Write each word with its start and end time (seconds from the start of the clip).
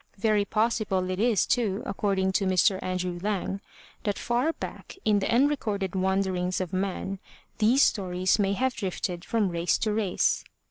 Very 0.17 0.45
possible 0.45 1.11
it 1.11 1.19
is 1.19 1.45
too, 1.45 1.83
according 1.85 2.31
to 2.31 2.47
Mr. 2.47 2.81
Andrew 2.81 3.19
Lang, 3.21 3.61
that 4.03 4.17
far 4.17 4.51
back 4.53 4.97
in 5.05 5.19
the 5.19 5.31
unrecorded 5.31 5.93
wanderings 5.93 6.59
of 6.59 6.73
man, 6.73 7.19
these 7.59 7.83
stories 7.83 8.39
may 8.39 8.53
have 8.53 8.73
drifted 8.73 9.23
from 9.23 9.49
race 9.49 9.77
to 9.77 9.93
race. 9.93 10.43